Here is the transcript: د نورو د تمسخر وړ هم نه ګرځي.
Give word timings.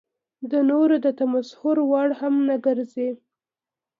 د 0.51 0.53
نورو 0.69 0.95
د 1.05 1.07
تمسخر 1.19 1.77
وړ 1.89 2.09
هم 2.19 2.35
نه 2.47 2.55
ګرځي. 2.65 3.09